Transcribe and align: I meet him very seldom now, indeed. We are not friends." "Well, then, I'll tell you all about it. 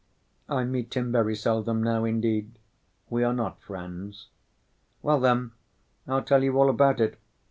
I 0.49 0.63
meet 0.63 0.95
him 0.97 1.11
very 1.11 1.35
seldom 1.35 1.83
now, 1.83 2.05
indeed. 2.05 2.57
We 3.11 3.23
are 3.23 3.35
not 3.35 3.61
friends." 3.61 4.29
"Well, 5.03 5.19
then, 5.19 5.51
I'll 6.07 6.23
tell 6.23 6.43
you 6.43 6.57
all 6.57 6.71
about 6.71 6.99
it. 6.99 7.19